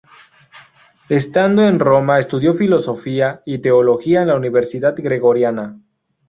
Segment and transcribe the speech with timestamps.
[1.09, 5.77] Estando en Roma, estudió filosofía y teología en la Universidad Gregoriana.